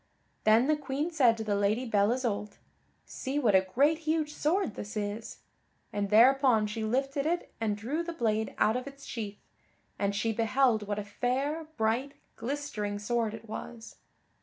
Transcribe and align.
Then 0.45 0.65
the 0.65 0.75
Queen 0.75 1.11
said 1.11 1.37
to 1.37 1.43
the 1.43 1.53
Lady 1.53 1.85
Belle 1.85 2.11
Isoult, 2.11 2.57
"See 3.05 3.37
what 3.37 3.53
a 3.53 3.61
great 3.61 3.99
huge 3.99 4.33
sword 4.33 4.73
this 4.73 4.97
is," 4.97 5.43
and 5.93 6.09
thereupon 6.09 6.65
she 6.65 6.83
lifted 6.83 7.27
it 7.27 7.53
and 7.61 7.77
drew 7.77 8.01
the 8.01 8.11
blade 8.11 8.55
out 8.57 8.75
of 8.75 8.87
its 8.87 9.05
sheath, 9.05 9.43
and 9.99 10.15
she 10.15 10.31
beheld 10.33 10.87
what 10.87 10.97
a 10.97 11.03
fair, 11.03 11.65
bright, 11.77 12.15
glistering 12.35 12.97
sword 12.97 13.35
it 13.35 13.47
was. 13.47 13.97